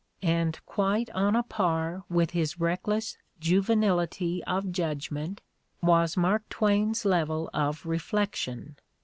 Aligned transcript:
And 0.23 0.59
quite 0.65 1.11
on 1.11 1.35
a 1.35 1.43
par 1.43 2.05
with 2.09 2.31
his 2.31 2.59
reckless 2.59 3.19
juvenility 3.39 4.43
of 4.45 4.71
judgment 4.71 5.41
was 5.83 6.17
Mark 6.17 6.49
Twain's 6.49 7.05
level 7.05 7.51
of 7.53 7.85
reflection. 7.85 8.77